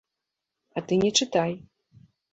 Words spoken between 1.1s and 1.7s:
чытай.